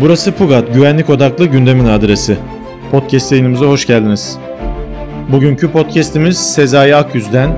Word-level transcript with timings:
Burası 0.00 0.32
Pugat, 0.32 0.74
güvenlik 0.74 1.10
odaklı 1.10 1.46
gündemin 1.46 1.84
adresi. 1.84 2.36
Podcast 2.90 3.32
yayınımıza 3.32 3.66
hoş 3.66 3.86
geldiniz. 3.86 4.38
Bugünkü 5.32 5.70
podcastimiz 5.70 6.38
Sezai 6.38 6.94
Akyüz'den 6.94 7.56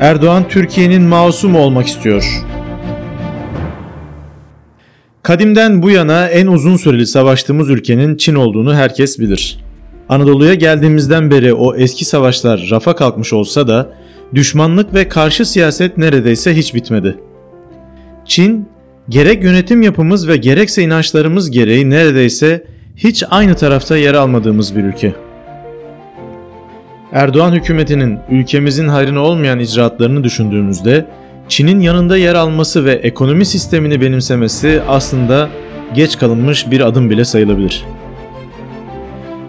Erdoğan 0.00 0.48
Türkiye'nin 0.48 1.02
masumu 1.02 1.58
olmak 1.58 1.86
istiyor. 1.86 2.44
Kadimden 5.22 5.82
bu 5.82 5.90
yana 5.90 6.26
en 6.26 6.46
uzun 6.46 6.76
süreli 6.76 7.06
savaştığımız 7.06 7.70
ülkenin 7.70 8.16
Çin 8.16 8.34
olduğunu 8.34 8.74
herkes 8.74 9.18
bilir. 9.18 9.58
Anadolu'ya 10.08 10.54
geldiğimizden 10.54 11.30
beri 11.30 11.54
o 11.54 11.74
eski 11.74 12.04
savaşlar 12.04 12.68
rafa 12.70 12.96
kalkmış 12.96 13.32
olsa 13.32 13.68
da 13.68 13.92
düşmanlık 14.34 14.94
ve 14.94 15.08
karşı 15.08 15.44
siyaset 15.44 15.98
neredeyse 15.98 16.56
hiç 16.56 16.74
bitmedi. 16.74 17.16
Çin 18.24 18.68
gerek 19.10 19.44
yönetim 19.44 19.82
yapımız 19.82 20.28
ve 20.28 20.36
gerekse 20.36 20.82
inançlarımız 20.82 21.50
gereği 21.50 21.90
neredeyse 21.90 22.64
hiç 22.96 23.24
aynı 23.30 23.54
tarafta 23.54 23.96
yer 23.96 24.14
almadığımız 24.14 24.76
bir 24.76 24.84
ülke. 24.84 25.14
Erdoğan 27.12 27.52
hükümetinin 27.52 28.18
ülkemizin 28.30 28.88
hayrına 28.88 29.20
olmayan 29.20 29.58
icraatlarını 29.58 30.24
düşündüğümüzde 30.24 31.06
Çin'in 31.48 31.80
yanında 31.80 32.16
yer 32.16 32.34
alması 32.34 32.84
ve 32.84 32.92
ekonomi 32.92 33.46
sistemini 33.46 34.00
benimsemesi 34.00 34.80
aslında 34.88 35.48
geç 35.94 36.18
kalınmış 36.18 36.70
bir 36.70 36.80
adım 36.80 37.10
bile 37.10 37.24
sayılabilir. 37.24 37.84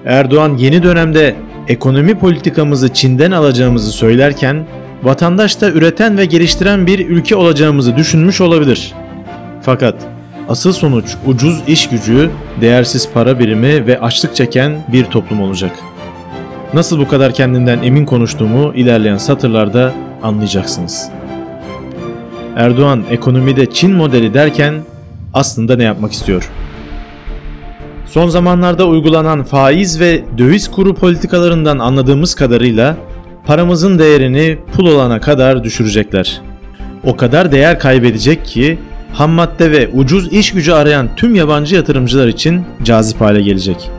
Erdoğan 0.05 0.57
yeni 0.57 0.83
dönemde 0.83 1.35
ekonomi 1.67 2.19
politikamızı 2.19 2.93
Çin'den 2.93 3.31
alacağımızı 3.31 3.91
söylerken 3.91 4.65
vatandaş 5.03 5.61
da 5.61 5.71
üreten 5.71 6.17
ve 6.17 6.25
geliştiren 6.25 6.87
bir 6.87 7.09
ülke 7.09 7.35
olacağımızı 7.35 7.97
düşünmüş 7.97 8.41
olabilir. 8.41 8.93
Fakat 9.61 9.95
asıl 10.49 10.71
sonuç 10.71 11.15
ucuz 11.25 11.61
iş 11.67 11.89
gücü, 11.89 12.29
değersiz 12.61 13.09
para 13.13 13.39
birimi 13.39 13.87
ve 13.87 13.99
açlık 13.99 14.35
çeken 14.35 14.85
bir 14.91 15.05
toplum 15.05 15.41
olacak. 15.41 15.71
Nasıl 16.73 16.99
bu 16.99 17.07
kadar 17.07 17.33
kendinden 17.33 17.83
emin 17.83 18.05
konuştuğumu 18.05 18.73
ilerleyen 18.75 19.17
satırlarda 19.17 19.93
anlayacaksınız. 20.23 21.09
Erdoğan 22.55 23.03
ekonomide 23.09 23.65
Çin 23.65 23.91
modeli 23.91 24.33
derken 24.33 24.73
aslında 25.33 25.75
ne 25.75 25.83
yapmak 25.83 26.11
istiyor? 26.11 26.51
Son 28.05 28.29
zamanlarda 28.29 28.87
uygulanan 28.87 29.43
faiz 29.43 29.99
ve 29.99 30.21
döviz 30.37 30.71
kuru 30.71 30.95
politikalarından 30.95 31.79
anladığımız 31.79 32.35
kadarıyla 32.35 32.97
paramızın 33.45 33.99
değerini 33.99 34.57
pul 34.73 34.85
olana 34.85 35.19
kadar 35.19 35.63
düşürecekler. 35.63 36.41
O 37.03 37.15
kadar 37.15 37.51
değer 37.51 37.79
kaybedecek 37.79 38.45
ki 38.45 38.77
ham 39.13 39.31
madde 39.31 39.71
ve 39.71 39.87
ucuz 39.87 40.33
iş 40.33 40.51
gücü 40.51 40.71
arayan 40.71 41.09
tüm 41.15 41.35
yabancı 41.35 41.75
yatırımcılar 41.75 42.27
için 42.27 42.61
cazip 42.83 43.21
hale 43.21 43.41
gelecek. 43.41 43.89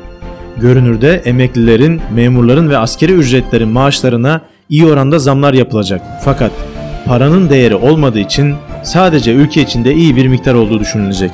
Görünürde 0.57 1.23
emeklilerin, 1.25 2.01
memurların 2.15 2.71
ve 2.71 2.79
askeri 2.79 3.13
ücretlerin 3.13 3.69
maaşlarına 3.69 4.41
iyi 4.69 4.87
oranda 4.87 5.19
zamlar 5.19 5.55
yapılacak. 5.55 6.03
Fakat 6.25 6.53
paranın 7.07 7.51
değeri 7.51 7.75
olmadığı 7.75 8.19
için 8.21 8.55
sadece 8.83 9.33
ülke 9.33 9.63
içinde 9.63 9.95
iyi 9.95 10.17
bir 10.17 10.27
miktar 10.27 10.55
olduğu 10.55 10.81
düşünülecek. 10.81 11.31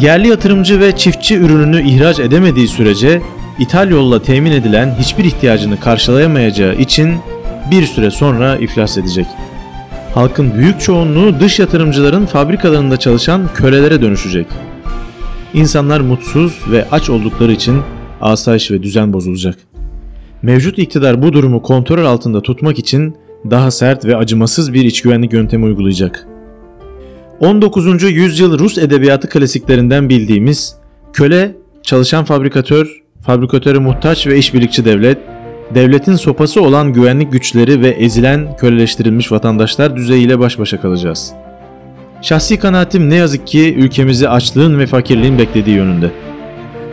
Yerli 0.00 0.28
yatırımcı 0.28 0.80
ve 0.80 0.96
çiftçi 0.96 1.36
ürününü 1.36 1.88
ihraç 1.88 2.18
edemediği 2.18 2.68
sürece 2.68 3.22
ithal 3.58 3.90
yolla 3.90 4.22
temin 4.22 4.52
edilen 4.52 4.94
hiçbir 4.98 5.24
ihtiyacını 5.24 5.80
karşılayamayacağı 5.80 6.74
için 6.74 7.14
bir 7.70 7.86
süre 7.86 8.10
sonra 8.10 8.56
iflas 8.56 8.98
edecek. 8.98 9.26
Halkın 10.14 10.54
büyük 10.54 10.80
çoğunluğu 10.80 11.40
dış 11.40 11.58
yatırımcıların 11.58 12.26
fabrikalarında 12.26 12.96
çalışan 12.96 13.48
kölelere 13.54 14.02
dönüşecek. 14.02 14.46
İnsanlar 15.54 16.00
mutsuz 16.00 16.60
ve 16.70 16.86
aç 16.92 17.10
oldukları 17.10 17.52
için 17.52 17.80
asayiş 18.20 18.70
ve 18.70 18.82
düzen 18.82 19.12
bozulacak. 19.12 19.58
Mevcut 20.42 20.78
iktidar 20.78 21.22
bu 21.22 21.32
durumu 21.32 21.62
kontrol 21.62 22.04
altında 22.04 22.42
tutmak 22.42 22.78
için 22.78 23.16
daha 23.50 23.70
sert 23.70 24.04
ve 24.04 24.16
acımasız 24.16 24.72
bir 24.72 24.84
iç 24.84 25.02
güvenlik 25.02 25.32
yöntemi 25.32 25.64
uygulayacak. 25.64 26.26
19. 27.40 28.02
yüzyıl 28.02 28.58
Rus 28.58 28.78
edebiyatı 28.78 29.28
klasiklerinden 29.28 30.08
bildiğimiz 30.08 30.76
köle, 31.12 31.56
çalışan 31.82 32.24
fabrikatör, 32.24 33.02
fabrikatöre 33.22 33.78
muhtaç 33.78 34.26
ve 34.26 34.38
işbirlikçi 34.38 34.84
devlet, 34.84 35.18
devletin 35.74 36.16
sopası 36.16 36.62
olan 36.62 36.92
güvenlik 36.92 37.32
güçleri 37.32 37.80
ve 37.80 37.88
ezilen 37.88 38.56
köleleştirilmiş 38.56 39.32
vatandaşlar 39.32 39.96
düzeyiyle 39.96 40.38
baş 40.38 40.58
başa 40.58 40.80
kalacağız. 40.80 41.32
Şahsi 42.22 42.58
kanaatim 42.58 43.10
ne 43.10 43.14
yazık 43.14 43.46
ki 43.46 43.74
ülkemizi 43.74 44.28
açlığın 44.28 44.78
ve 44.78 44.86
fakirliğin 44.86 45.38
beklediği 45.38 45.76
yönünde. 45.76 46.10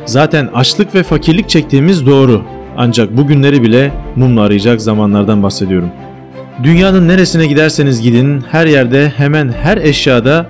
Zaten 0.06 0.50
açlık 0.54 0.96
ve 0.96 1.04
fakirlik 1.04 1.50
çektiğimiz 1.50 2.06
doğru. 2.06 2.42
Ancak 2.78 3.18
bu 3.18 3.28
günleri 3.28 3.64
bile 3.64 3.92
mumla 4.16 4.42
arayacak 4.42 4.82
zamanlardan 4.82 5.44
bahsediyorum. 5.44 5.90
Dünyanın 6.64 7.08
neresine 7.08 7.48
giderseniz 7.48 8.02
gidin 8.02 8.44
her 8.52 8.66
yerde 8.66 9.14
hemen 9.18 9.54
her 9.62 9.78
eşyada 9.78 10.46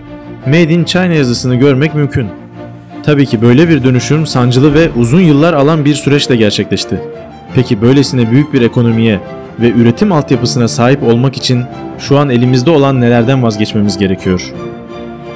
Made 0.47 0.73
in 0.73 0.83
China 0.83 1.05
yazısını 1.13 1.55
görmek 1.55 1.95
mümkün. 1.95 2.27
Tabii 3.03 3.25
ki 3.25 3.41
böyle 3.41 3.69
bir 3.69 3.83
dönüşüm 3.83 4.25
sancılı 4.25 4.73
ve 4.73 4.89
uzun 4.95 5.21
yıllar 5.21 5.53
alan 5.53 5.85
bir 5.85 5.93
süreçle 5.93 6.35
gerçekleşti. 6.35 7.01
Peki 7.55 7.81
böylesine 7.81 8.31
büyük 8.31 8.53
bir 8.53 8.61
ekonomiye 8.61 9.19
ve 9.61 9.71
üretim 9.71 10.11
altyapısına 10.11 10.67
sahip 10.67 11.03
olmak 11.03 11.37
için 11.37 11.63
şu 11.99 12.17
an 12.17 12.29
elimizde 12.29 12.71
olan 12.71 13.01
nelerden 13.01 13.43
vazgeçmemiz 13.43 13.97
gerekiyor? 13.97 14.53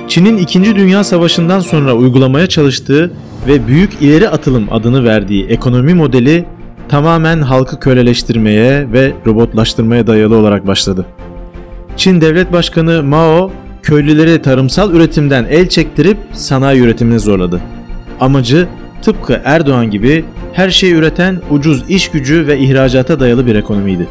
Çin'in 0.07 0.37
2. 0.37 0.75
Dünya 0.75 1.03
Savaşı'ndan 1.03 1.59
sonra 1.59 1.93
uygulamaya 1.93 2.47
çalıştığı 2.47 3.11
ve 3.47 3.67
büyük 3.67 4.01
ileri 4.01 4.29
atılım 4.29 4.67
adını 4.71 5.03
verdiği 5.03 5.45
ekonomi 5.45 5.93
modeli 5.93 6.45
tamamen 6.89 7.41
halkı 7.41 7.79
köleleştirmeye 7.79 8.91
ve 8.93 9.13
robotlaştırmaya 9.25 10.07
dayalı 10.07 10.35
olarak 10.35 10.67
başladı. 10.67 11.05
Çin 11.97 12.21
Devlet 12.21 12.53
Başkanı 12.53 13.03
Mao, 13.03 13.51
köylüleri 13.83 14.41
tarımsal 14.41 14.93
üretimden 14.93 15.45
el 15.49 15.69
çektirip 15.69 16.17
sanayi 16.33 16.81
üretimine 16.81 17.19
zorladı. 17.19 17.61
Amacı 18.19 18.67
tıpkı 19.01 19.41
Erdoğan 19.45 19.91
gibi 19.91 20.25
her 20.53 20.69
şeyi 20.69 20.93
üreten 20.93 21.41
ucuz 21.49 21.89
iş 21.89 22.11
gücü 22.11 22.47
ve 22.47 22.59
ihracata 22.59 23.19
dayalı 23.19 23.45
bir 23.45 23.55
ekonomiydi. 23.55 24.07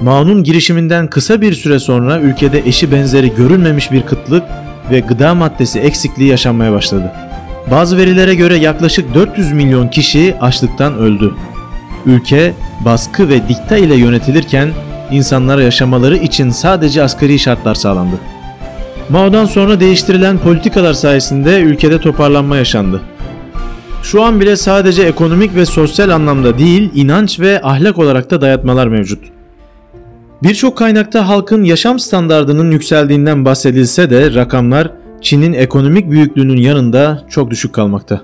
Mao'nun 0.00 0.44
girişiminden 0.44 1.06
kısa 1.06 1.40
bir 1.40 1.52
süre 1.52 1.78
sonra 1.78 2.20
ülkede 2.20 2.62
eşi 2.66 2.92
benzeri 2.92 3.34
görülmemiş 3.34 3.92
bir 3.92 4.02
kıtlık 4.02 4.42
ve 4.90 5.00
gıda 5.00 5.34
maddesi 5.34 5.80
eksikliği 5.80 6.30
yaşanmaya 6.30 6.72
başladı. 6.72 7.12
Bazı 7.70 7.96
verilere 7.96 8.34
göre 8.34 8.56
yaklaşık 8.56 9.14
400 9.14 9.52
milyon 9.52 9.88
kişi 9.88 10.36
açlıktan 10.40 10.98
öldü. 10.98 11.34
Ülke 12.06 12.52
baskı 12.84 13.28
ve 13.28 13.48
dikta 13.48 13.76
ile 13.76 13.94
yönetilirken 13.94 14.68
insanlara 15.10 15.62
yaşamaları 15.62 16.16
için 16.16 16.50
sadece 16.50 17.02
asgari 17.02 17.38
şartlar 17.38 17.74
sağlandı. 17.74 18.16
Mao'dan 19.08 19.44
sonra 19.44 19.80
değiştirilen 19.80 20.38
politikalar 20.38 20.92
sayesinde 20.92 21.60
ülkede 21.60 22.00
toparlanma 22.00 22.56
yaşandı. 22.56 23.00
Şu 24.04 24.22
an 24.22 24.40
bile 24.40 24.56
sadece 24.56 25.02
ekonomik 25.02 25.54
ve 25.54 25.66
sosyal 25.66 26.08
anlamda 26.08 26.58
değil, 26.58 26.90
inanç 26.94 27.40
ve 27.40 27.62
ahlak 27.62 27.98
olarak 27.98 28.30
da 28.30 28.40
dayatmalar 28.40 28.86
mevcut. 28.86 29.24
Birçok 30.42 30.78
kaynakta 30.78 31.28
halkın 31.28 31.64
yaşam 31.64 31.98
standardının 31.98 32.70
yükseldiğinden 32.70 33.44
bahsedilse 33.44 34.10
de 34.10 34.34
rakamlar 34.34 34.90
Çin'in 35.20 35.52
ekonomik 35.52 36.10
büyüklüğünün 36.10 36.56
yanında 36.56 37.22
çok 37.30 37.50
düşük 37.50 37.72
kalmakta. 37.72 38.20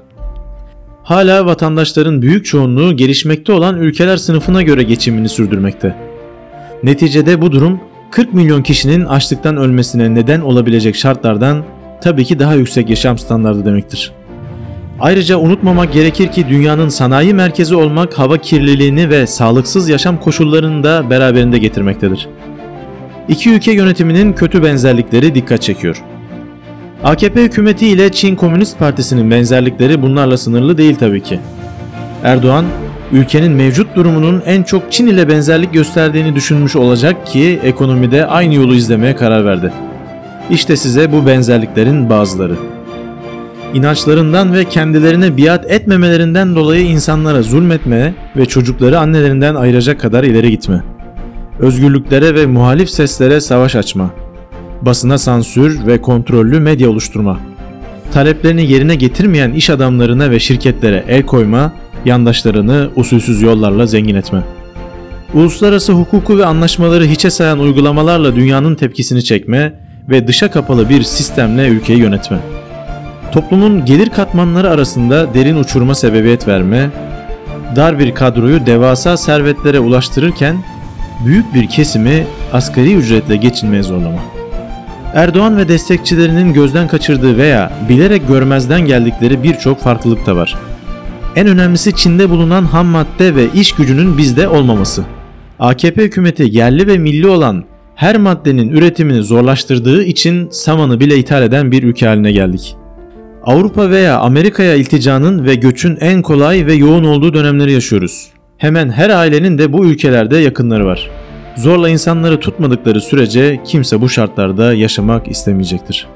Hala 1.02 1.46
vatandaşların 1.46 2.22
büyük 2.22 2.44
çoğunluğu 2.44 2.97
gelişmekte 2.97 3.52
olan 3.52 3.76
ülkeler 3.76 4.16
sınıfına 4.16 4.62
göre 4.62 4.82
geçimini 4.82 5.28
sürdürmekte. 5.28 5.97
Neticede 6.82 7.42
bu 7.42 7.52
durum 7.52 7.80
40 8.10 8.34
milyon 8.34 8.62
kişinin 8.62 9.04
açlıktan 9.04 9.56
ölmesine 9.56 10.14
neden 10.14 10.41
olabilecek 10.41 10.97
şartlardan 10.97 11.64
tabii 12.00 12.24
ki 12.24 12.38
daha 12.38 12.54
yüksek 12.54 12.91
yaşam 12.91 13.18
standardı 13.18 13.65
demektir. 13.65 14.19
Ayrıca 15.00 15.36
unutmamak 15.36 15.92
gerekir 15.92 16.28
ki 16.28 16.48
dünyanın 16.48 16.88
sanayi 16.88 17.34
merkezi 17.34 17.74
olmak 17.74 18.18
hava 18.18 18.38
kirliliğini 18.38 19.10
ve 19.10 19.26
sağlıksız 19.26 19.88
yaşam 19.88 20.20
koşullarını 20.20 20.84
da 20.84 21.10
beraberinde 21.10 21.58
getirmektedir. 21.58 22.28
İki 23.28 23.50
ülke 23.50 23.72
yönetiminin 23.72 24.32
kötü 24.32 24.62
benzerlikleri 24.62 25.34
dikkat 25.34 25.62
çekiyor. 25.62 26.02
AKP 27.04 27.42
hükümeti 27.42 27.88
ile 27.88 28.12
Çin 28.12 28.36
Komünist 28.36 28.78
Partisi'nin 28.78 29.30
benzerlikleri 29.30 30.02
bunlarla 30.02 30.38
sınırlı 30.38 30.78
değil 30.78 30.97
tabii 30.97 31.22
ki. 31.22 31.41
Erdoğan, 32.24 32.64
ülkenin 33.12 33.53
mevcut 33.53 33.96
durumunun 33.96 34.42
en 34.46 34.62
çok 34.62 34.92
Çin 34.92 35.06
ile 35.06 35.28
benzerlik 35.28 35.72
gösterdiğini 35.72 36.34
düşünmüş 36.34 36.76
olacak 36.76 37.26
ki 37.26 37.60
ekonomide 37.64 38.26
aynı 38.26 38.54
yolu 38.54 38.74
izlemeye 38.74 39.16
karar 39.16 39.44
verdi. 39.44 39.72
İşte 40.50 40.76
size 40.76 41.12
bu 41.12 41.26
benzerliklerin 41.26 42.10
bazıları. 42.10 42.69
İnançlarından 43.74 44.54
ve 44.54 44.64
kendilerine 44.64 45.36
biat 45.36 45.70
etmemelerinden 45.70 46.56
dolayı 46.56 46.86
insanlara 46.86 47.42
zulmetme 47.42 48.14
ve 48.36 48.46
çocukları 48.46 48.98
annelerinden 48.98 49.54
ayıracak 49.54 50.00
kadar 50.00 50.24
ileri 50.24 50.50
gitme. 50.50 50.82
Özgürlüklere 51.58 52.34
ve 52.34 52.46
muhalif 52.46 52.90
seslere 52.90 53.40
savaş 53.40 53.76
açma 53.76 54.10
basına 54.82 55.18
sansür 55.18 55.86
ve 55.86 56.00
kontrollü 56.00 56.60
medya 56.60 56.90
oluşturma. 56.90 57.40
taleplerini 58.12 58.72
yerine 58.72 58.94
getirmeyen 58.94 59.52
iş 59.52 59.70
adamlarına 59.70 60.30
ve 60.30 60.40
şirketlere 60.40 61.04
el 61.08 61.22
koyma, 61.22 61.72
yandaşlarını 62.04 62.90
usulsüz 62.96 63.42
yollarla 63.42 63.86
zengin 63.86 64.14
etme. 64.14 64.42
Uluslararası 65.34 65.92
hukuku 65.92 66.38
ve 66.38 66.46
anlaşmaları 66.46 67.04
hiçe 67.04 67.30
sayan 67.30 67.58
uygulamalarla 67.58 68.36
dünyanın 68.36 68.74
tepkisini 68.74 69.24
çekme 69.24 69.72
ve 70.08 70.28
dışa 70.28 70.50
kapalı 70.50 70.88
bir 70.88 71.02
sistemle 71.02 71.68
ülkeyi 71.68 71.98
yönetme. 71.98 72.38
Toplumun 73.32 73.84
gelir 73.84 74.09
katmanları 74.10 74.71
arasında 74.71 75.34
derin 75.34 75.56
uçuruma 75.56 75.94
sebebiyet 75.94 76.48
verme, 76.48 76.91
dar 77.77 77.98
bir 77.98 78.15
kadroyu 78.15 78.66
devasa 78.66 79.16
servetlere 79.16 79.80
ulaştırırken 79.80 80.56
büyük 81.24 81.54
bir 81.54 81.68
kesimi 81.68 82.27
asgari 82.53 82.94
ücretle 82.94 83.36
geçinmeye 83.36 83.82
zorlama. 83.82 84.18
Erdoğan 85.15 85.56
ve 85.56 85.68
destekçilerinin 85.68 86.53
gözden 86.53 86.88
kaçırdığı 86.88 87.36
veya 87.36 87.72
bilerek 87.88 88.28
görmezden 88.28 88.80
geldikleri 88.80 89.42
birçok 89.42 89.80
farklılık 89.80 90.27
da 90.27 90.36
var. 90.36 90.56
En 91.36 91.47
önemlisi 91.47 91.97
Çin'de 91.97 92.30
bulunan 92.30 92.65
ham 92.65 92.86
madde 92.86 93.34
ve 93.34 93.47
iş 93.54 93.72
gücünün 93.72 94.18
bizde 94.18 94.48
olmaması. 94.48 95.04
AKP 95.59 96.03
hükümeti 96.03 96.48
yerli 96.50 96.86
ve 96.86 96.98
milli 96.98 97.28
olan 97.28 97.65
her 97.94 98.16
maddenin 98.16 98.68
üretimini 98.71 99.22
zorlaştırdığı 99.22 100.03
için 100.03 100.48
samanı 100.50 101.00
bile 101.00 101.18
ithal 101.18 101.42
eden 101.42 101.72
bir 101.72 101.82
ülke 101.82 102.06
haline 102.06 102.32
geldik. 102.32 102.77
Avrupa 103.45 103.91
veya 103.91 104.19
Amerika'ya 104.19 104.75
ilticanın 104.75 105.45
ve 105.45 105.54
göçün 105.54 105.98
en 106.01 106.22
kolay 106.22 106.66
ve 106.66 106.75
yoğun 106.75 107.04
olduğu 107.04 107.34
dönemleri 107.34 107.72
yaşıyoruz. 107.72 108.28
Hemen 108.59 108.91
her 108.91 109.10
ailenin 109.10 109.59
de 109.59 109.72
bu 109.72 109.87
ülkelerde 109.87 110.39
yakınları 110.39 110.87
var. 110.87 111.10
Zorla 111.57 111.89
insanları 111.89 112.41
tutmadıkları 112.41 113.01
sürece 113.01 113.60
kimse 113.65 114.01
bu 114.01 114.09
şartlarda 114.09 114.75
yaşamak 114.75 115.28
istemeyecektir. 115.28 116.07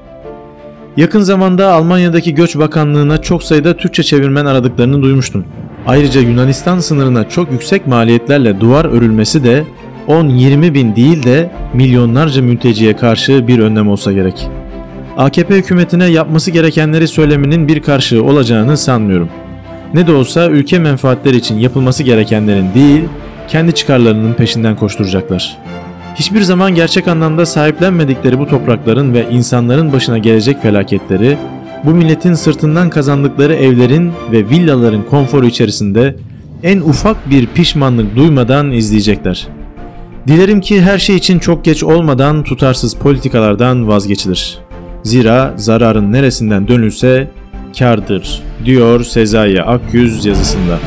Yakın 0.97 1.19
zamanda 1.19 1.73
Almanya'daki 1.73 2.35
Göç 2.35 2.57
Bakanlığı'na 2.57 3.21
çok 3.21 3.43
sayıda 3.43 3.77
Türkçe 3.77 4.03
çevirmen 4.03 4.45
aradıklarını 4.45 5.01
duymuştum. 5.01 5.45
Ayrıca 5.87 6.21
Yunanistan 6.21 6.79
sınırına 6.79 7.29
çok 7.29 7.51
yüksek 7.51 7.87
maliyetlerle 7.87 8.61
duvar 8.61 8.85
örülmesi 8.85 9.43
de 9.43 9.63
10-20 10.07 10.73
bin 10.73 10.95
değil 10.95 11.23
de 11.23 11.51
milyonlarca 11.73 12.41
mülteciye 12.41 12.95
karşı 12.95 13.47
bir 13.47 13.59
önlem 13.59 13.89
olsa 13.89 14.11
gerek. 14.11 14.49
AKP 15.17 15.55
hükümetine 15.55 16.05
yapması 16.05 16.51
gerekenleri 16.51 17.07
söyleminin 17.07 17.67
bir 17.67 17.81
karşılığı 17.81 18.23
olacağını 18.23 18.77
sanmıyorum. 18.77 19.29
Ne 19.93 20.07
de 20.07 20.11
olsa 20.11 20.47
ülke 20.47 20.79
menfaatleri 20.79 21.37
için 21.37 21.59
yapılması 21.59 22.03
gerekenlerin 22.03 22.73
değil, 22.73 23.03
kendi 23.47 23.75
çıkarlarının 23.75 24.33
peşinden 24.33 24.75
koşturacaklar. 24.75 25.57
Hiçbir 26.15 26.41
zaman 26.41 26.75
gerçek 26.75 27.07
anlamda 27.07 27.45
sahiplenmedikleri 27.45 28.39
bu 28.39 28.47
toprakların 28.47 29.13
ve 29.13 29.25
insanların 29.31 29.93
başına 29.93 30.17
gelecek 30.17 30.61
felaketleri, 30.61 31.37
bu 31.83 31.91
milletin 31.91 32.33
sırtından 32.33 32.89
kazandıkları 32.89 33.53
evlerin 33.53 34.11
ve 34.31 34.49
villaların 34.49 35.05
konforu 35.09 35.45
içerisinde 35.45 36.15
en 36.63 36.79
ufak 36.79 37.29
bir 37.29 37.47
pişmanlık 37.47 38.15
duymadan 38.15 38.71
izleyecekler. 38.71 39.47
Dilerim 40.27 40.61
ki 40.61 40.81
her 40.81 40.99
şey 40.99 41.15
için 41.15 41.39
çok 41.39 41.65
geç 41.65 41.83
olmadan 41.83 42.43
tutarsız 42.43 42.93
politikalardan 42.93 43.87
vazgeçilir. 43.87 44.64
Zira 45.05 45.53
zararın 45.57 46.13
neresinden 46.13 46.67
dönülse 46.67 47.27
kardır, 47.79 48.41
diyor 48.65 49.03
Sezai 49.03 49.61
Akyüz 49.61 50.25
yazısında. 50.25 50.79